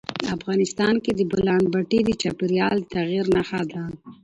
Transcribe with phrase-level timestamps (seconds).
[0.35, 3.83] افغانستان کې د بولان پټي د چاپېریال د تغیر نښه ده.